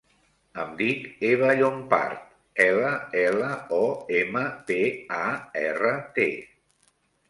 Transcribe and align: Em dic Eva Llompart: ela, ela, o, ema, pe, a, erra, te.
Em 0.61 0.69
dic 0.79 1.03
Eva 1.29 1.51
Llompart: 1.59 2.25
ela, 2.67 2.91
ela, 3.27 3.53
o, 3.81 3.85
ema, 4.25 4.45
pe, 4.73 4.83
a, 5.23 5.25
erra, 5.67 5.97
te. 6.21 6.31